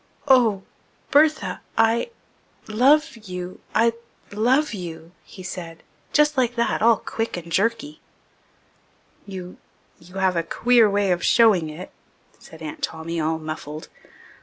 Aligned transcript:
"Oh 0.27 0.63
Bertha 1.11 1.61
I 1.77 2.09
love 2.67 3.15
you 3.17 3.59
I 3.75 3.93
love 4.31 4.73
you," 4.73 5.11
he 5.23 5.43
said, 5.43 5.83
just 6.11 6.37
like 6.37 6.55
that, 6.55 6.81
all 6.81 6.97
quick 6.97 7.37
and 7.37 7.51
jerky. 7.51 8.01
"You 9.27 9.57
you 9.99 10.15
have 10.15 10.33
taken 10.33 10.47
a 10.47 10.53
queer 10.55 10.89
way 10.89 11.11
of 11.11 11.23
showing 11.23 11.69
it," 11.69 11.91
said 12.39 12.63
Aunt 12.63 12.81
Tommy, 12.81 13.19
all 13.21 13.37
muffled. 13.37 13.89